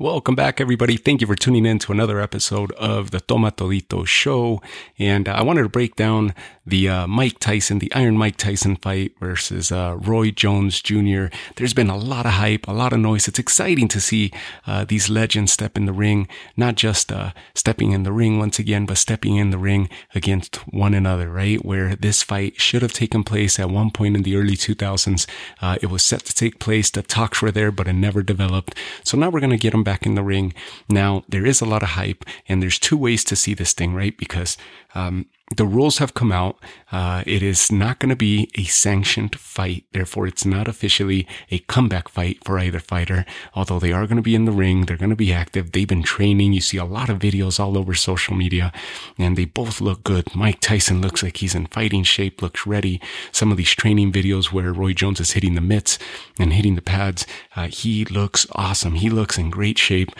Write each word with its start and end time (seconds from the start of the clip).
Welcome 0.00 0.36
back, 0.36 0.60
everybody. 0.60 0.96
Thank 0.96 1.22
you 1.22 1.26
for 1.26 1.34
tuning 1.34 1.66
in 1.66 1.80
to 1.80 1.90
another 1.90 2.20
episode 2.20 2.70
of 2.74 3.10
the 3.10 3.18
Toma 3.18 3.50
Todito 3.50 4.06
Show. 4.06 4.62
And 4.96 5.28
uh, 5.28 5.32
I 5.32 5.42
wanted 5.42 5.64
to 5.64 5.68
break 5.68 5.96
down 5.96 6.34
the 6.64 6.88
uh, 6.88 7.06
Mike 7.08 7.40
Tyson, 7.40 7.80
the 7.80 7.92
Iron 7.92 8.16
Mike 8.16 8.36
Tyson 8.36 8.76
fight 8.76 9.18
versus 9.18 9.72
uh, 9.72 9.96
Roy 9.98 10.30
Jones 10.30 10.80
Jr. 10.82 11.26
There's 11.56 11.74
been 11.74 11.90
a 11.90 11.96
lot 11.96 12.26
of 12.26 12.32
hype, 12.34 12.68
a 12.68 12.72
lot 12.72 12.92
of 12.92 13.00
noise. 13.00 13.26
It's 13.26 13.40
exciting 13.40 13.88
to 13.88 14.00
see 14.00 14.30
uh, 14.68 14.84
these 14.84 15.10
legends 15.10 15.52
step 15.52 15.76
in 15.76 15.86
the 15.86 15.92
ring, 15.92 16.28
not 16.56 16.76
just 16.76 17.10
uh, 17.10 17.32
stepping 17.56 17.90
in 17.90 18.04
the 18.04 18.12
ring 18.12 18.38
once 18.38 18.60
again, 18.60 18.86
but 18.86 18.98
stepping 18.98 19.34
in 19.34 19.50
the 19.50 19.58
ring 19.58 19.88
against 20.14 20.56
one 20.72 20.94
another, 20.94 21.28
right? 21.28 21.64
Where 21.64 21.96
this 21.96 22.22
fight 22.22 22.60
should 22.60 22.82
have 22.82 22.92
taken 22.92 23.24
place 23.24 23.58
at 23.58 23.68
one 23.68 23.90
point 23.90 24.14
in 24.14 24.22
the 24.22 24.36
early 24.36 24.54
2000s. 24.54 25.26
Uh, 25.60 25.76
it 25.82 25.86
was 25.86 26.04
set 26.04 26.20
to 26.26 26.34
take 26.34 26.60
place. 26.60 26.88
The 26.88 27.02
talks 27.02 27.42
were 27.42 27.50
there, 27.50 27.72
but 27.72 27.88
it 27.88 27.94
never 27.94 28.22
developed. 28.22 28.76
So 29.02 29.18
now 29.18 29.30
we're 29.30 29.40
going 29.40 29.50
to 29.50 29.56
get 29.56 29.72
them 29.72 29.87
back 29.88 30.04
in 30.04 30.16
the 30.16 30.22
ring. 30.22 30.52
Now, 30.90 31.24
there 31.32 31.46
is 31.46 31.62
a 31.62 31.70
lot 31.72 31.82
of 31.82 31.90
hype, 32.00 32.22
and 32.46 32.62
there's 32.62 32.78
two 32.78 32.98
ways 33.06 33.24
to 33.24 33.34
see 33.36 33.54
this 33.54 33.72
thing, 33.72 33.94
right? 33.94 34.16
Because 34.24 34.58
um, 34.94 35.26
the 35.56 35.66
rules 35.66 35.98
have 35.98 36.14
come 36.14 36.30
out. 36.30 36.58
Uh, 36.92 37.22
it 37.26 37.42
is 37.42 37.72
not 37.72 37.98
going 37.98 38.10
to 38.10 38.16
be 38.16 38.50
a 38.54 38.64
sanctioned 38.64 39.36
fight. 39.36 39.84
Therefore, 39.92 40.26
it's 40.26 40.44
not 40.44 40.68
officially 40.68 41.26
a 41.50 41.58
comeback 41.60 42.08
fight 42.08 42.44
for 42.44 42.58
either 42.58 42.80
fighter. 42.80 43.24
Although 43.54 43.78
they 43.78 43.92
are 43.92 44.06
going 44.06 44.16
to 44.16 44.22
be 44.22 44.34
in 44.34 44.44
the 44.44 44.52
ring, 44.52 44.84
they're 44.84 44.96
going 44.96 45.10
to 45.10 45.16
be 45.16 45.32
active. 45.32 45.72
They've 45.72 45.88
been 45.88 46.02
training. 46.02 46.52
You 46.52 46.60
see 46.60 46.76
a 46.76 46.84
lot 46.84 47.08
of 47.08 47.18
videos 47.18 47.58
all 47.58 47.78
over 47.78 47.94
social 47.94 48.34
media, 48.34 48.72
and 49.18 49.36
they 49.36 49.46
both 49.46 49.80
look 49.80 50.04
good. 50.04 50.34
Mike 50.34 50.60
Tyson 50.60 51.00
looks 51.00 51.22
like 51.22 51.38
he's 51.38 51.54
in 51.54 51.66
fighting 51.66 52.02
shape, 52.02 52.42
looks 52.42 52.66
ready. 52.66 53.00
Some 53.32 53.50
of 53.50 53.56
these 53.56 53.70
training 53.70 54.12
videos 54.12 54.52
where 54.52 54.72
Roy 54.72 54.92
Jones 54.92 55.20
is 55.20 55.32
hitting 55.32 55.54
the 55.54 55.60
mitts 55.60 55.98
and 56.38 56.52
hitting 56.52 56.74
the 56.74 56.82
pads, 56.82 57.26
uh, 57.56 57.68
he 57.68 58.04
looks 58.06 58.46
awesome. 58.52 58.94
He 58.94 59.08
looks 59.08 59.38
in 59.38 59.50
great 59.50 59.78
shape. 59.78 60.10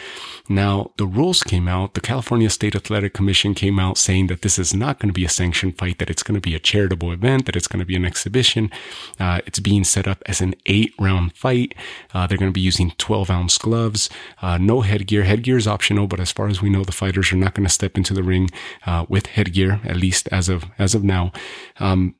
Now, 0.48 0.92
the 0.96 1.06
rules 1.06 1.42
came 1.42 1.68
out. 1.68 1.94
The 1.94 2.00
California 2.00 2.48
State 2.48 2.74
Athletic 2.74 3.12
Commission 3.12 3.54
came 3.54 3.78
out 3.78 3.98
saying 3.98 4.28
that 4.28 4.42
this 4.42 4.58
is 4.58 4.72
not 4.72 4.98
going 4.98 5.10
to 5.10 5.17
be 5.18 5.24
a 5.24 5.28
sanctioned 5.28 5.76
fight, 5.76 5.98
that 5.98 6.10
it's 6.10 6.22
going 6.22 6.40
to 6.40 6.40
be 6.40 6.54
a 6.54 6.60
charitable 6.60 7.10
event, 7.10 7.46
that 7.46 7.56
it's 7.56 7.66
going 7.66 7.80
to 7.80 7.86
be 7.92 7.96
an 7.96 8.04
exhibition. 8.04 8.70
Uh, 9.18 9.40
it's 9.46 9.58
being 9.58 9.84
set 9.84 10.06
up 10.06 10.22
as 10.26 10.40
an 10.40 10.54
eight 10.66 10.94
round 10.98 11.34
fight. 11.34 11.74
Uh, 12.14 12.26
they're 12.26 12.38
going 12.38 12.52
to 12.52 12.60
be 12.62 12.68
using 12.72 12.92
12 12.98 13.30
ounce 13.30 13.58
gloves, 13.58 14.08
uh, 14.42 14.58
no 14.58 14.82
headgear. 14.82 15.24
Headgear 15.24 15.56
is 15.56 15.66
optional, 15.66 16.06
but 16.06 16.20
as 16.20 16.30
far 16.30 16.46
as 16.48 16.62
we 16.62 16.70
know, 16.70 16.84
the 16.84 16.92
fighters 16.92 17.32
are 17.32 17.36
not 17.36 17.54
going 17.54 17.66
to 17.66 17.72
step 17.72 17.96
into 17.96 18.14
the 18.14 18.22
ring 18.22 18.48
uh, 18.86 19.06
with 19.08 19.26
headgear, 19.26 19.80
at 19.84 19.96
least 19.96 20.28
as 20.30 20.48
of 20.48 20.66
as 20.78 20.94
of 20.94 21.02
now. 21.02 21.32
Um, 21.80 22.14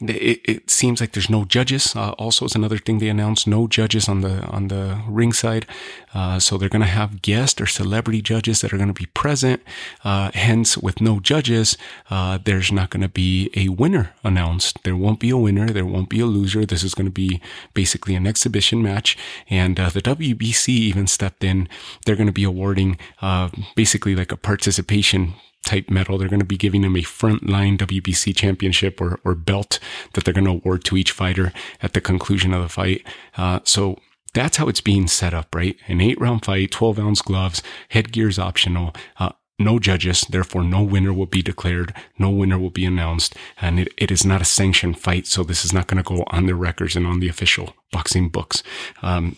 it, 0.00 0.40
it, 0.44 0.70
seems 0.70 1.00
like 1.00 1.12
there's 1.12 1.30
no 1.30 1.44
judges. 1.44 1.94
Uh, 1.94 2.10
also, 2.12 2.44
it's 2.44 2.56
another 2.56 2.78
thing 2.78 2.98
they 2.98 3.08
announced: 3.08 3.46
no 3.46 3.68
judges 3.68 4.08
on 4.08 4.22
the 4.22 4.42
on 4.46 4.68
the 4.68 5.00
ringside. 5.08 5.66
Uh, 6.12 6.38
so 6.38 6.56
they're 6.56 6.68
going 6.68 6.82
to 6.82 6.88
have 6.88 7.22
guest 7.22 7.60
or 7.60 7.66
celebrity 7.66 8.20
judges 8.20 8.60
that 8.60 8.72
are 8.72 8.76
going 8.76 8.92
to 8.92 8.94
be 8.94 9.06
present. 9.06 9.62
Uh, 10.04 10.30
hence, 10.34 10.76
with 10.76 11.00
no 11.00 11.20
judges, 11.20 11.76
uh, 12.10 12.38
there's 12.44 12.72
not 12.72 12.90
going 12.90 13.02
to 13.02 13.08
be 13.08 13.50
a 13.54 13.68
winner 13.68 14.12
announced. 14.24 14.82
There 14.84 14.96
won't 14.96 15.20
be 15.20 15.30
a 15.30 15.36
winner. 15.36 15.70
There 15.70 15.86
won't 15.86 16.08
be 16.08 16.20
a 16.20 16.26
loser. 16.26 16.66
This 16.66 16.84
is 16.84 16.94
going 16.94 17.06
to 17.06 17.12
be 17.12 17.40
basically 17.72 18.14
an 18.14 18.26
exhibition 18.26 18.82
match. 18.82 19.16
And 19.48 19.78
uh, 19.78 19.90
the 19.90 20.02
WBC 20.02 20.68
even 20.68 21.06
stepped 21.06 21.44
in. 21.44 21.68
They're 22.04 22.16
going 22.16 22.26
to 22.26 22.32
be 22.32 22.44
awarding 22.44 22.98
uh, 23.22 23.50
basically 23.76 24.14
like 24.14 24.32
a 24.32 24.36
participation 24.36 25.34
type 25.64 25.90
medal. 25.90 26.18
They're 26.18 26.28
going 26.28 26.40
to 26.40 26.46
be 26.46 26.56
giving 26.56 26.82
them 26.82 26.96
a 26.96 27.00
frontline 27.00 27.78
WBC 27.78 28.36
championship 28.36 29.00
or, 29.00 29.20
or 29.24 29.34
belt 29.34 29.78
that 30.12 30.24
they're 30.24 30.34
going 30.34 30.44
to 30.44 30.50
award 30.50 30.84
to 30.84 30.96
each 30.96 31.10
fighter 31.10 31.52
at 31.82 31.94
the 31.94 32.00
conclusion 32.00 32.52
of 32.54 32.62
the 32.62 32.68
fight. 32.68 33.04
Uh, 33.36 33.60
so 33.64 33.98
that's 34.34 34.56
how 34.58 34.68
it's 34.68 34.80
being 34.80 35.06
set 35.06 35.32
up, 35.34 35.54
right? 35.54 35.76
An 35.88 36.00
eight 36.00 36.20
round 36.20 36.44
fight, 36.44 36.70
12 36.70 36.98
ounce 36.98 37.22
gloves, 37.22 37.62
headgear 37.88 38.28
is 38.28 38.38
optional. 38.38 38.94
Uh, 39.18 39.30
no 39.58 39.78
judges, 39.78 40.22
therefore 40.22 40.64
no 40.64 40.82
winner 40.82 41.12
will 41.12 41.26
be 41.26 41.40
declared, 41.40 41.94
no 42.18 42.28
winner 42.28 42.58
will 42.58 42.70
be 42.70 42.84
announced, 42.84 43.36
and 43.60 43.78
it, 43.78 43.88
it 43.96 44.10
is 44.10 44.24
not 44.24 44.42
a 44.42 44.44
sanctioned 44.44 44.98
fight, 44.98 45.28
so 45.28 45.44
this 45.44 45.64
is 45.64 45.72
not 45.72 45.86
going 45.86 46.02
to 46.02 46.08
go 46.08 46.24
on 46.28 46.46
the 46.46 46.56
records 46.56 46.96
and 46.96 47.06
on 47.06 47.20
the 47.20 47.28
official 47.28 47.74
boxing 47.92 48.28
books. 48.28 48.64
Um, 49.00 49.36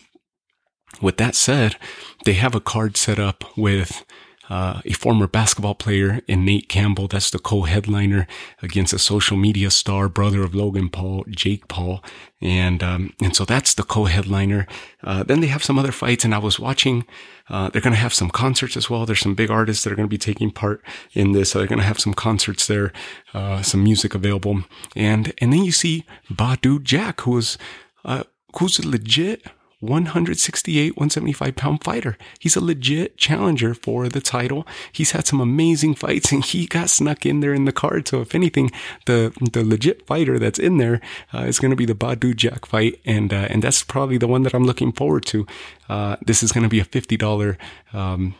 with 1.01 1.17
that 1.17 1.35
said, 1.35 1.75
they 2.25 2.33
have 2.33 2.55
a 2.55 2.59
card 2.59 2.97
set 2.97 3.19
up 3.19 3.43
with 3.55 4.03
uh, 4.49 4.81
a 4.85 4.93
former 4.93 5.27
basketball 5.27 5.75
player 5.75 6.21
in 6.27 6.45
Nate 6.45 6.69
Campbell. 6.69 7.07
That's 7.07 7.29
the 7.29 7.39
co-headliner 7.39 8.27
against 8.61 8.93
a 8.93 8.99
social 8.99 9.37
media 9.37 9.69
star, 9.71 10.07
brother 10.07 10.43
of 10.43 10.55
Logan 10.55 10.89
Paul, 10.89 11.25
Jake 11.29 11.67
Paul. 11.67 12.03
And, 12.41 12.83
um, 12.83 13.13
and 13.21 13.35
so 13.35 13.45
that's 13.45 13.73
the 13.73 13.83
co-headliner. 13.83 14.67
Uh, 15.03 15.23
then 15.23 15.39
they 15.39 15.47
have 15.47 15.63
some 15.63 15.79
other 15.79 15.91
fights 15.91 16.23
and 16.23 16.33
I 16.33 16.37
was 16.37 16.59
watching, 16.59 17.05
uh, 17.49 17.69
they're 17.69 17.81
going 17.81 17.93
to 17.93 17.99
have 17.99 18.13
some 18.13 18.29
concerts 18.29 18.77
as 18.77 18.89
well. 18.89 19.05
There's 19.05 19.19
some 19.19 19.35
big 19.35 19.49
artists 19.49 19.83
that 19.83 19.91
are 19.91 19.95
going 19.95 20.07
to 20.07 20.09
be 20.09 20.17
taking 20.17 20.51
part 20.51 20.81
in 21.13 21.31
this. 21.31 21.51
So 21.51 21.59
they're 21.59 21.67
going 21.67 21.79
to 21.79 21.85
have 21.85 21.99
some 21.99 22.13
concerts 22.13 22.67
there, 22.67 22.93
uh, 23.33 23.61
some 23.63 23.83
music 23.83 24.15
available. 24.15 24.63
And, 24.95 25.33
and 25.39 25.51
then 25.51 25.63
you 25.63 25.71
see 25.71 26.05
Badou 26.31 26.83
Jack, 26.83 27.21
who 27.21 27.31
was, 27.31 27.57
uh, 28.05 28.23
who's 28.57 28.83
legit 28.85 29.45
168, 29.79 30.97
175 30.97 31.55
pound 31.55 31.83
fighter. 31.83 32.17
He's 32.39 32.55
a 32.55 32.63
legit 32.63 33.17
challenger 33.17 33.73
for 33.73 34.09
the 34.09 34.21
title. 34.21 34.65
He's 34.91 35.11
had 35.11 35.27
some 35.27 35.39
amazing 35.39 35.95
fights 35.95 36.31
and 36.31 36.43
he 36.43 36.65
got 36.65 36.89
snuck 36.89 37.25
in 37.25 37.41
there 37.41 37.53
in 37.53 37.65
the 37.65 37.71
card. 37.71 38.07
So 38.07 38.21
if 38.21 38.33
anything, 38.33 38.71
the, 39.05 39.33
the 39.51 39.63
legit 39.63 40.07
fighter 40.07 40.39
that's 40.39 40.59
in 40.59 40.77
there 40.77 40.99
uh, 41.33 41.41
is 41.41 41.59
going 41.59 41.71
to 41.71 41.77
be 41.77 41.85
the 41.85 41.93
Badou 41.93 42.35
Jack 42.35 42.65
fight. 42.65 42.99
And, 43.05 43.31
uh, 43.31 43.47
and 43.49 43.61
that's 43.61 43.83
probably 43.83 44.17
the 44.17 44.27
one 44.27 44.43
that 44.43 44.53
I'm 44.53 44.65
looking 44.65 44.91
forward 44.91 45.25
to. 45.27 45.45
Uh, 45.89 46.17
this 46.25 46.41
is 46.41 46.51
going 46.51 46.63
to 46.63 46.69
be 46.69 46.79
a 46.79 46.85
$50, 46.85 47.57
um, 47.93 48.35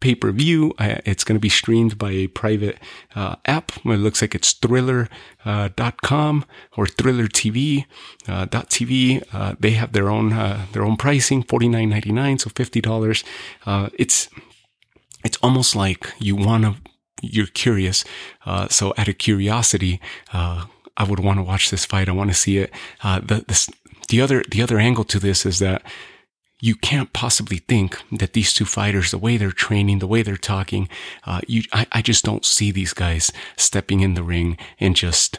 pay 0.00 0.14
per 0.14 0.32
view. 0.32 0.74
Uh, 0.78 0.96
it's 1.04 1.24
going 1.24 1.36
to 1.36 1.40
be 1.40 1.48
streamed 1.48 1.98
by 1.98 2.10
a 2.10 2.26
private 2.26 2.78
uh, 3.14 3.36
app. 3.44 3.72
It 3.84 3.98
looks 3.98 4.20
like 4.22 4.34
it's 4.34 4.52
thriller.com 4.52 6.44
uh, 6.48 6.76
or 6.76 6.86
thriller 6.86 7.28
TV, 7.28 7.84
uh, 8.26 8.46
.tv. 8.46 9.22
Uh, 9.32 9.54
they 9.60 9.72
have 9.72 9.92
their 9.92 10.08
own, 10.08 10.32
uh, 10.32 10.66
their 10.72 10.82
own 10.82 10.96
pricing, 10.96 11.44
$49.99. 11.44 12.40
So 12.40 12.50
$50. 12.50 13.92
it's, 13.98 14.28
it's 15.24 15.38
almost 15.42 15.76
like 15.76 16.12
you 16.18 16.34
want 16.34 16.64
to, 16.64 16.76
you're 17.22 17.46
curious. 17.46 18.04
so 18.70 18.94
out 18.96 19.08
of 19.08 19.18
curiosity, 19.18 20.00
I 20.32 21.04
would 21.06 21.20
want 21.20 21.38
to 21.38 21.42
watch 21.42 21.70
this 21.70 21.84
fight. 21.84 22.08
I 22.08 22.12
want 22.12 22.30
to 22.30 22.36
see 22.36 22.58
it. 22.58 22.72
the, 23.02 23.44
this, 23.46 23.68
the 24.08 24.20
other, 24.20 24.42
the 24.50 24.62
other 24.62 24.78
angle 24.78 25.04
to 25.04 25.18
this 25.20 25.46
is 25.46 25.58
that 25.58 25.82
you 26.60 26.74
can't 26.74 27.12
possibly 27.12 27.58
think 27.58 28.00
that 28.12 28.32
these 28.32 28.52
two 28.52 28.64
fighters, 28.64 29.10
the 29.10 29.18
way 29.18 29.36
they're 29.36 29.52
training, 29.52 29.98
the 29.98 30.06
way 30.06 30.22
they're 30.22 30.36
talking, 30.36 30.88
uh, 31.26 31.40
you, 31.46 31.62
I, 31.72 31.86
I 31.92 32.02
just 32.02 32.24
don't 32.24 32.44
see 32.44 32.70
these 32.70 32.92
guys 32.92 33.32
stepping 33.56 34.00
in 34.00 34.14
the 34.14 34.22
ring 34.22 34.58
and 34.78 34.94
just 34.94 35.38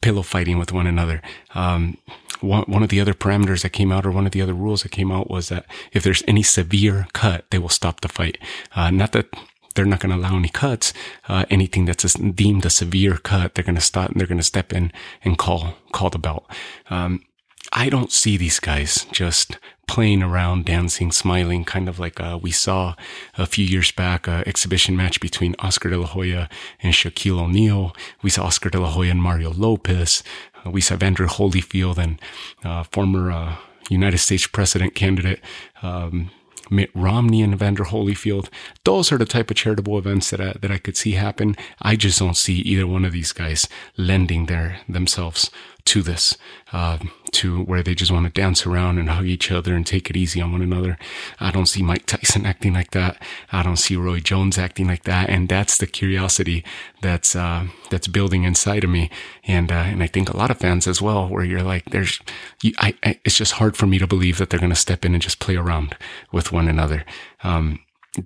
pillow 0.00 0.22
fighting 0.22 0.58
with 0.58 0.72
one 0.72 0.86
another. 0.86 1.22
Um, 1.54 1.98
one, 2.40 2.64
one 2.64 2.82
of 2.82 2.88
the 2.88 3.00
other 3.00 3.14
parameters 3.14 3.62
that 3.62 3.70
came 3.70 3.92
out 3.92 4.04
or 4.04 4.10
one 4.10 4.26
of 4.26 4.32
the 4.32 4.42
other 4.42 4.54
rules 4.54 4.82
that 4.82 4.90
came 4.90 5.12
out 5.12 5.30
was 5.30 5.48
that 5.48 5.66
if 5.92 6.02
there's 6.02 6.24
any 6.26 6.42
severe 6.42 7.06
cut, 7.12 7.44
they 7.50 7.58
will 7.58 7.68
stop 7.68 8.00
the 8.00 8.08
fight. 8.08 8.38
Uh, 8.74 8.90
not 8.90 9.12
that 9.12 9.28
they're 9.74 9.84
not 9.84 10.00
going 10.00 10.10
to 10.10 10.16
allow 10.16 10.36
any 10.36 10.48
cuts. 10.48 10.92
Uh, 11.28 11.44
anything 11.50 11.84
that's 11.84 12.04
a, 12.04 12.32
deemed 12.32 12.66
a 12.66 12.70
severe 12.70 13.16
cut, 13.16 13.54
they're 13.54 13.64
going 13.64 13.74
to 13.74 13.80
stop. 13.80 14.12
They're 14.14 14.26
going 14.26 14.38
to 14.38 14.44
step 14.44 14.72
in 14.72 14.92
and 15.24 15.38
call 15.38 15.74
call 15.92 16.10
the 16.10 16.18
belt. 16.18 16.46
Um, 16.90 17.22
I 17.70 17.88
don't 17.88 18.12
see 18.12 18.36
these 18.36 18.60
guys 18.60 19.06
just 19.12 19.58
playing 19.86 20.22
around, 20.22 20.64
dancing, 20.64 21.12
smiling, 21.12 21.64
kind 21.64 21.88
of 21.88 21.98
like 21.98 22.18
uh, 22.18 22.38
we 22.40 22.50
saw 22.50 22.94
a 23.36 23.46
few 23.46 23.64
years 23.64 23.90
back, 23.90 24.26
a 24.26 24.42
exhibition 24.46 24.96
match 24.96 25.20
between 25.20 25.54
Oscar 25.58 25.90
De 25.90 25.98
La 25.98 26.06
Hoya 26.06 26.48
and 26.80 26.94
Shaquille 26.94 27.38
O'Neal. 27.38 27.94
We 28.22 28.30
saw 28.30 28.44
Oscar 28.44 28.70
De 28.70 28.80
La 28.80 28.90
Hoya 28.90 29.10
and 29.10 29.22
Mario 29.22 29.52
Lopez. 29.52 30.22
Uh, 30.64 30.70
we 30.70 30.80
saw 30.80 30.94
Evander 30.94 31.26
Holyfield 31.26 31.98
and 31.98 32.20
uh, 32.64 32.84
former 32.84 33.30
uh, 33.30 33.56
United 33.90 34.18
States 34.18 34.46
president 34.46 34.94
candidate 34.94 35.40
um, 35.82 36.30
Mitt 36.70 36.90
Romney 36.94 37.42
and 37.42 37.52
Evander 37.52 37.84
Holyfield. 37.84 38.48
Those 38.84 39.12
are 39.12 39.18
the 39.18 39.26
type 39.26 39.50
of 39.50 39.56
charitable 39.56 39.98
events 39.98 40.30
that 40.30 40.40
I, 40.40 40.54
that 40.60 40.70
I 40.70 40.78
could 40.78 40.96
see 40.96 41.12
happen. 41.12 41.54
I 41.82 41.96
just 41.96 42.18
don't 42.18 42.36
see 42.36 42.56
either 42.60 42.86
one 42.86 43.04
of 43.04 43.12
these 43.12 43.32
guys 43.32 43.68
lending 43.96 44.46
their 44.46 44.80
themselves 44.88 45.50
to 45.84 46.02
this, 46.02 46.36
uh, 46.72 46.98
to 47.32 47.62
where 47.64 47.82
they 47.82 47.94
just 47.94 48.10
want 48.10 48.26
to 48.26 48.40
dance 48.40 48.66
around 48.66 48.98
and 48.98 49.10
hug 49.10 49.26
each 49.26 49.50
other 49.50 49.74
and 49.74 49.86
take 49.86 50.08
it 50.08 50.16
easy 50.16 50.40
on 50.40 50.52
one 50.52 50.62
another. 50.62 50.98
I 51.40 51.50
don't 51.50 51.66
see 51.66 51.82
Mike 51.82 52.06
Tyson 52.06 52.46
acting 52.52 52.72
like 52.72 52.92
that. 52.92 53.20
I 53.50 53.62
don't 53.62 53.76
see 53.76 53.96
Roy 53.96 54.20
Jones 54.20 54.58
acting 54.58 54.86
like 54.86 55.04
that. 55.04 55.28
And 55.28 55.48
that's 55.48 55.76
the 55.76 55.86
curiosity 55.86 56.64
that's, 57.00 57.34
uh, 57.34 57.66
that's 57.90 58.06
building 58.06 58.44
inside 58.44 58.84
of 58.84 58.90
me. 58.90 59.10
And, 59.44 59.72
uh, 59.72 59.86
and 59.86 60.02
I 60.02 60.06
think 60.06 60.28
a 60.28 60.36
lot 60.36 60.50
of 60.50 60.58
fans 60.58 60.86
as 60.86 61.02
well, 61.02 61.28
where 61.28 61.44
you're 61.44 61.62
like, 61.62 61.86
there's, 61.86 62.20
you, 62.62 62.72
I, 62.78 62.94
I, 63.02 63.20
it's 63.24 63.36
just 63.36 63.52
hard 63.52 63.76
for 63.76 63.86
me 63.86 63.98
to 63.98 64.06
believe 64.06 64.38
that 64.38 64.50
they're 64.50 64.60
going 64.60 64.70
to 64.70 64.76
step 64.76 65.04
in 65.04 65.14
and 65.14 65.22
just 65.22 65.40
play 65.40 65.56
around 65.56 65.96
with 66.30 66.52
one 66.52 66.68
another. 66.68 67.04
Um, 67.42 67.80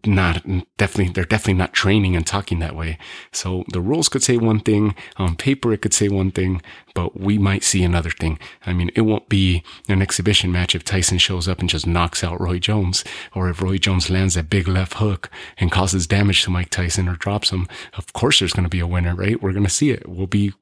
not 0.04 0.44
definitely 0.76 1.12
they're 1.12 1.24
definitely 1.24 1.54
not 1.54 1.72
training 1.72 2.16
and 2.16 2.26
talking 2.26 2.58
that 2.58 2.74
way 2.74 2.98
so 3.30 3.64
the 3.72 3.80
rules 3.80 4.08
could 4.08 4.22
say 4.22 4.36
one 4.36 4.58
thing 4.58 4.94
on 5.16 5.36
paper 5.36 5.72
it 5.72 5.80
could 5.80 5.94
say 5.94 6.08
one 6.08 6.30
thing 6.30 6.60
but 6.96 7.20
we 7.20 7.36
might 7.36 7.62
see 7.62 7.84
another 7.84 8.08
thing. 8.08 8.38
I 8.64 8.72
mean, 8.72 8.90
it 8.94 9.02
won't 9.02 9.28
be 9.28 9.62
an 9.86 10.00
exhibition 10.00 10.50
match 10.50 10.74
if 10.74 10.82
Tyson 10.82 11.18
shows 11.18 11.46
up 11.46 11.60
and 11.60 11.68
just 11.68 11.86
knocks 11.86 12.24
out 12.24 12.40
Roy 12.40 12.58
Jones, 12.58 13.04
or 13.34 13.50
if 13.50 13.60
Roy 13.60 13.76
Jones 13.76 14.08
lands 14.08 14.32
that 14.34 14.48
big 14.48 14.66
left 14.66 14.94
hook 14.94 15.30
and 15.58 15.70
causes 15.70 16.06
damage 16.06 16.42
to 16.44 16.50
Mike 16.50 16.70
Tyson 16.70 17.06
or 17.06 17.16
drops 17.16 17.50
him. 17.50 17.68
Of 17.98 18.14
course, 18.14 18.38
there's 18.38 18.54
going 18.54 18.64
to 18.64 18.70
be 18.70 18.80
a 18.80 18.86
winner, 18.86 19.14
right? 19.14 19.42
We're 19.42 19.52
going 19.52 19.64
to 19.64 19.70
see 19.70 19.90
it. 19.90 20.08
We'll 20.08 20.26
be 20.26 20.54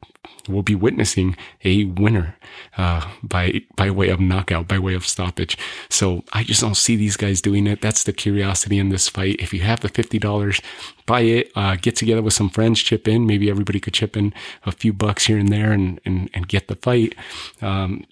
we'll 0.49 0.63
be 0.63 0.75
witnessing 0.75 1.37
a 1.65 1.85
winner 1.85 2.37
uh, 2.77 3.11
by 3.23 3.63
by 3.77 3.91
way 3.91 4.09
of 4.09 4.21
knockout, 4.21 4.67
by 4.69 4.79
way 4.79 4.95
of 4.95 5.07
stoppage. 5.07 5.57
So 5.89 6.25
I 6.33 6.43
just 6.43 6.61
don't 6.61 6.77
see 6.77 6.97
these 6.97 7.17
guys 7.17 7.41
doing 7.41 7.67
it. 7.67 7.81
That's 7.81 8.03
the 8.03 8.13
curiosity 8.13 8.79
in 8.79 8.89
this 8.89 9.09
fight. 9.09 9.37
If 9.39 9.53
you 9.53 9.61
have 9.61 9.81
the 9.81 9.89
fifty 9.89 10.19
dollars, 10.19 10.61
buy 11.07 11.21
it. 11.21 11.53
Uh, 11.55 11.77
get 11.77 11.97
together 11.97 12.23
with 12.23 12.35
some 12.35 12.51
friends, 12.51 12.83
chip 12.83 13.07
in. 13.07 13.27
Maybe 13.27 13.51
everybody 13.51 13.81
could 13.81 13.95
chip 13.95 14.17
in 14.17 14.33
a 14.65 14.73
few 14.73 14.93
bucks 14.93 15.27
here 15.27 15.39
and 15.39 15.51
there, 15.51 15.73
and 15.73 16.01
and, 16.05 16.24
and 16.33 16.49
get 16.49 16.69
the 16.69 16.77
fight 16.77 17.15
um, 17.61 18.05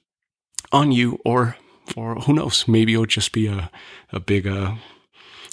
on 0.71 0.93
you, 0.93 1.19
or 1.25 1.57
or 1.97 2.17
who 2.17 2.33
knows? 2.33 2.67
Maybe 2.69 2.95
it'll 2.95 3.07
just 3.07 3.33
be 3.33 3.47
a 3.47 3.71
a 4.13 4.21
big 4.21 4.47
uh, 4.47 4.75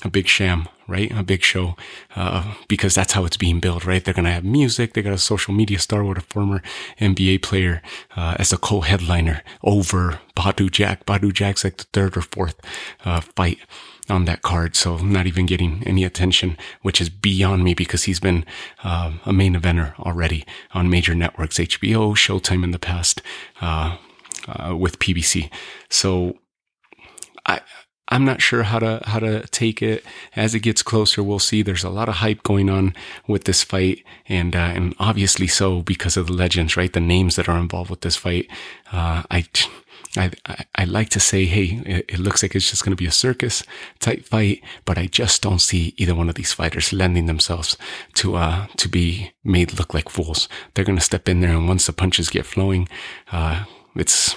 a 0.03 0.09
big 0.09 0.27
sham, 0.27 0.67
right? 0.88 1.11
A 1.11 1.23
big 1.23 1.44
show, 1.44 1.75
uh, 2.15 2.56
because 2.67 2.95
that's 2.95 3.13
how 3.13 3.25
it's 3.25 3.38
being 3.38 3.59
built, 3.59 3.85
right? 3.85 4.03
They're 4.03 4.13
gonna 4.13 4.31
have 4.31 4.45
music. 4.45 4.94
They 4.94 5.01
got 5.01 5.13
a 5.13 5.17
social 5.17 5.53
media 5.53 5.79
star 5.79 6.03
with 6.03 6.17
a 6.17 6.21
former 6.21 6.61
NBA 7.00 7.41
player 7.41 7.81
uh, 8.15 8.35
as 8.39 8.53
a 8.53 8.57
co-headliner 8.57 9.44
over 9.63 10.19
Badou 10.35 10.71
Jack. 10.71 11.06
Badou 11.06 11.33
Jack's 11.33 11.63
like 11.63 11.77
the 11.77 11.85
third 11.91 12.15
or 12.15 12.21
fourth 12.21 12.59
uh, 13.03 13.21
fight 13.21 13.59
on 14.09 14.25
that 14.25 14.41
card, 14.41 14.75
so 14.75 14.97
not 14.97 15.27
even 15.27 15.45
getting 15.45 15.83
any 15.85 16.03
attention, 16.03 16.57
which 16.81 17.00
is 17.01 17.09
beyond 17.09 17.63
me 17.63 17.73
because 17.73 18.03
he's 18.03 18.19
been 18.19 18.45
uh, 18.83 19.13
a 19.25 19.33
main 19.33 19.56
eventer 19.56 19.97
already 20.00 20.45
on 20.73 20.89
major 20.89 21.15
networks, 21.15 21.57
HBO, 21.57 22.15
Showtime 22.15 22.63
in 22.63 22.71
the 22.71 22.79
past, 22.79 23.21
uh, 23.61 23.97
uh, 24.47 24.75
with 24.75 25.00
PBC. 25.00 25.50
So 25.89 26.38
I 27.45 27.61
I'm 28.09 28.25
not 28.25 28.41
sure 28.41 28.63
how 28.63 28.79
to 28.79 29.01
how 29.06 29.19
to 29.19 29.45
take 29.47 29.81
it 29.81 30.03
as 30.35 30.56
it 30.56 30.61
gets 30.61 30.81
closer. 30.81 31.21
We'll 31.21 31.39
see. 31.39 31.61
There's 31.61 31.83
a 31.83 31.89
lot 31.89 32.09
of 32.09 32.15
hype 32.15 32.44
going 32.44 32.69
on 32.69 32.95
with 33.27 33.44
this 33.44 33.63
fight, 33.63 34.03
and 34.27 34.56
uh, 34.56 34.71
and 34.75 34.95
obviously 35.00 35.47
so 35.47 35.81
because 35.81 36.17
of 36.17 36.27
the 36.27 36.33
legends, 36.33 36.75
right? 36.75 36.91
The 36.91 37.00
names 37.00 37.35
that 37.35 37.47
are 37.47 37.57
involved 37.57 37.89
with 37.89 38.01
this 38.01 38.15
fight. 38.15 38.47
Uh, 38.91 39.23
I. 39.29 39.45
I, 40.17 40.31
I, 40.73 40.85
like 40.85 41.09
to 41.09 41.19
say, 41.19 41.45
hey, 41.45 41.81
it, 41.85 42.06
it 42.09 42.19
looks 42.19 42.41
like 42.41 42.56
it's 42.56 42.69
just 42.69 42.83
going 42.83 42.91
to 42.91 43.01
be 43.01 43.06
a 43.06 43.11
circus 43.11 43.63
type 44.00 44.25
fight, 44.25 44.63
but 44.83 44.97
I 44.97 45.06
just 45.06 45.44
don't 45.44 45.59
see 45.59 45.94
either 45.97 46.15
one 46.15 46.29
of 46.29 46.35
these 46.35 46.51
fighters 46.51 46.91
lending 46.91 47.27
themselves 47.27 47.77
to 48.15 48.35
uh 48.35 48.67
to 48.77 48.89
be 48.89 49.31
made 49.44 49.77
look 49.77 49.94
like 49.94 50.09
fools. 50.09 50.50
They're 50.73 50.85
going 50.85 50.97
to 50.97 51.03
step 51.03 51.29
in 51.29 51.41
there, 51.41 51.56
and 51.56 51.67
once 51.67 51.85
the 51.85 51.94
punches 51.94 52.29
get 52.29 52.47
flowing, 52.47 52.89
uh, 53.31 53.65
it's 53.95 54.35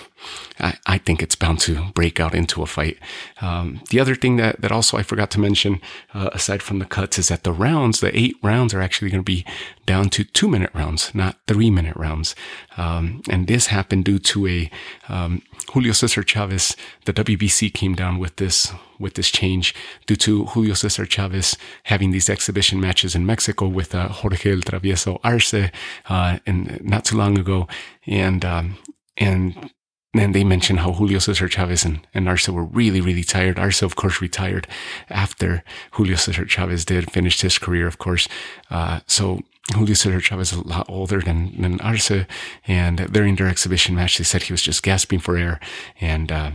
I, 0.60 0.76
I, 0.86 0.98
think 0.98 1.22
it's 1.22 1.34
bound 1.34 1.60
to 1.60 1.90
break 1.94 2.20
out 2.20 2.34
into 2.34 2.62
a 2.62 2.66
fight. 2.66 2.98
Um, 3.40 3.80
the 3.90 3.98
other 4.00 4.14
thing 4.14 4.36
that, 4.36 4.60
that 4.60 4.70
also 4.70 4.96
I 4.96 5.02
forgot 5.02 5.30
to 5.32 5.40
mention, 5.40 5.80
uh, 6.14 6.30
aside 6.32 6.62
from 6.62 6.78
the 6.78 6.84
cuts, 6.84 7.18
is 7.18 7.28
that 7.28 7.42
the 7.42 7.52
rounds, 7.52 8.00
the 8.00 8.16
eight 8.16 8.36
rounds, 8.42 8.72
are 8.72 8.80
actually 8.80 9.10
going 9.10 9.24
to 9.24 9.24
be 9.24 9.44
down 9.86 10.10
to 10.10 10.24
two 10.24 10.48
minute 10.48 10.70
rounds, 10.74 11.14
not 11.14 11.38
three 11.46 11.70
minute 11.70 11.96
rounds. 11.96 12.36
Um, 12.76 13.22
and 13.28 13.46
this 13.46 13.68
happened 13.68 14.04
due 14.04 14.18
to 14.20 14.46
a 14.46 14.70
um, 15.08 15.42
Julio 15.70 15.92
Cesar 15.92 16.22
Chavez. 16.22 16.76
The 17.04 17.12
WBC 17.12 17.72
came 17.72 17.94
down 17.94 18.18
with 18.18 18.36
this 18.36 18.72
with 18.98 19.14
this 19.14 19.30
change 19.30 19.74
due 20.06 20.16
to 20.16 20.44
Julio 20.46 20.74
Cesar 20.74 21.06
Chavez 21.06 21.56
having 21.84 22.12
these 22.12 22.30
exhibition 22.30 22.80
matches 22.80 23.14
in 23.14 23.26
Mexico 23.26 23.66
with 23.66 23.94
uh, 23.94 24.08
Jorge 24.08 24.52
El 24.52 24.58
Travieso 24.58 25.18
Arce, 25.24 25.70
uh, 26.08 26.38
and 26.46 26.80
not 26.84 27.04
too 27.04 27.16
long 27.16 27.38
ago, 27.38 27.66
and 28.06 28.44
um, 28.44 28.78
and 29.16 29.70
then 30.14 30.32
they 30.32 30.44
mentioned 30.44 30.80
how 30.80 30.92
Julio 30.92 31.18
Cesar 31.18 31.48
Chavez 31.48 31.84
and, 31.84 32.06
and 32.12 32.28
Arce 32.28 32.48
were 32.48 32.64
really, 32.64 33.00
really 33.00 33.24
tired. 33.24 33.58
Arce, 33.58 33.80
of 33.80 33.96
course, 33.96 34.20
retired 34.20 34.68
after 35.08 35.64
Julio 35.92 36.16
Cesar 36.16 36.44
Chavez 36.44 36.84
did, 36.84 37.10
finished 37.10 37.40
his 37.40 37.58
career, 37.58 37.86
of 37.86 37.98
course. 37.98 38.28
Uh, 38.70 39.00
so 39.06 39.40
Cesar 39.70 40.20
Chavez 40.20 40.52
is 40.52 40.58
a 40.58 40.66
lot 40.66 40.86
older 40.88 41.20
than, 41.20 41.60
than 41.60 41.80
Arce. 41.80 42.26
And 42.66 43.12
during 43.12 43.36
their 43.36 43.48
exhibition 43.48 43.94
match, 43.94 44.18
they 44.18 44.24
said 44.24 44.44
he 44.44 44.52
was 44.52 44.62
just 44.62 44.82
gasping 44.82 45.20
for 45.20 45.36
air. 45.36 45.60
And, 46.00 46.32
uh, 46.32 46.50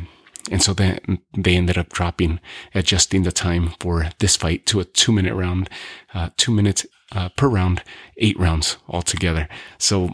and 0.51 0.61
so 0.61 0.73
then 0.73 1.19
they 1.37 1.55
ended 1.55 1.77
up 1.77 1.89
dropping, 1.89 2.39
adjusting 2.75 3.23
the 3.23 3.31
time 3.31 3.73
for 3.79 4.09
this 4.19 4.35
fight 4.35 4.65
to 4.67 4.79
a 4.79 4.85
two 4.85 5.11
minute 5.11 5.33
round, 5.33 5.69
uh, 6.13 6.29
two 6.37 6.51
minutes 6.51 6.85
uh, 7.13 7.29
per 7.29 7.47
round, 7.47 7.83
eight 8.17 8.37
rounds 8.39 8.77
altogether. 8.87 9.47
So 9.77 10.11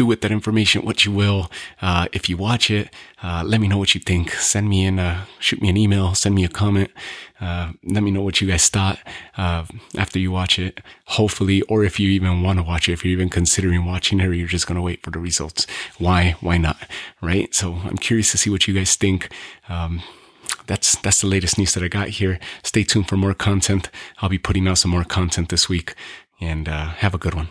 do 0.00 0.06
with 0.06 0.22
that 0.22 0.32
information 0.32 0.82
what 0.82 1.04
you 1.04 1.12
will. 1.12 1.50
Uh, 1.82 2.06
if 2.12 2.22
you 2.30 2.36
watch 2.36 2.70
it, 2.70 2.88
uh, 3.22 3.42
let 3.44 3.60
me 3.60 3.68
know 3.68 3.76
what 3.76 3.94
you 3.94 4.00
think. 4.00 4.32
Send 4.32 4.66
me 4.66 4.78
in, 4.88 4.98
uh, 4.98 5.26
shoot 5.38 5.60
me 5.60 5.68
an 5.68 5.76
email, 5.76 6.14
send 6.14 6.34
me 6.34 6.42
a 6.42 6.48
comment. 6.48 6.90
Uh, 7.38 7.72
let 7.84 8.02
me 8.02 8.10
know 8.10 8.22
what 8.22 8.40
you 8.40 8.46
guys 8.48 8.66
thought 8.70 8.98
uh, 9.36 9.64
after 9.98 10.18
you 10.18 10.30
watch 10.32 10.58
it. 10.58 10.80
Hopefully, 11.18 11.60
or 11.62 11.84
if 11.84 12.00
you 12.00 12.08
even 12.08 12.42
want 12.42 12.58
to 12.58 12.62
watch 12.62 12.88
it, 12.88 12.92
if 12.92 13.04
you're 13.04 13.12
even 13.12 13.28
considering 13.28 13.84
watching 13.84 14.20
it, 14.20 14.26
or 14.26 14.32
you're 14.32 14.56
just 14.58 14.66
going 14.66 14.76
to 14.76 14.82
wait 14.82 15.02
for 15.02 15.10
the 15.10 15.18
results. 15.18 15.66
Why? 15.98 16.34
Why 16.40 16.56
not? 16.56 16.78
Right? 17.20 17.54
So 17.54 17.74
I'm 17.84 17.98
curious 17.98 18.30
to 18.30 18.38
see 18.38 18.50
what 18.50 18.66
you 18.66 18.72
guys 18.72 18.96
think. 18.96 19.30
Um, 19.68 20.02
that's 20.66 20.96
that's 21.04 21.20
the 21.20 21.26
latest 21.26 21.58
news 21.58 21.74
that 21.74 21.82
I 21.82 21.88
got 21.88 22.08
here. 22.20 22.38
Stay 22.62 22.84
tuned 22.84 23.08
for 23.08 23.18
more 23.18 23.34
content. 23.34 23.90
I'll 24.18 24.30
be 24.30 24.38
putting 24.38 24.66
out 24.68 24.78
some 24.78 24.90
more 24.90 25.04
content 25.04 25.48
this 25.48 25.68
week, 25.68 25.94
and 26.40 26.68
uh, 26.68 26.86
have 27.04 27.14
a 27.14 27.18
good 27.18 27.34
one. 27.34 27.48